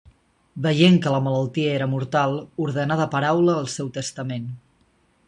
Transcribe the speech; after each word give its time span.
Veient 0.65 0.95
que 1.01 1.11
la 1.15 1.19
malaltia 1.27 1.75
era 1.79 1.87
mortal, 1.91 2.33
ordenà 2.65 2.97
de 3.03 3.07
paraula 3.13 3.59
el 3.65 3.71
seu 3.75 3.93
testament. 3.99 4.49